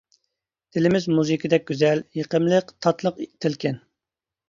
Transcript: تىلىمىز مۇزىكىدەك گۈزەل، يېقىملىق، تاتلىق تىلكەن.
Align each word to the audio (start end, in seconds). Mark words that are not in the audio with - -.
تىلىمىز 0.77 1.05
مۇزىكىدەك 1.17 1.69
گۈزەل، 1.69 2.03
يېقىملىق، 2.23 2.77
تاتلىق 2.87 3.25
تىلكەن. 3.39 3.83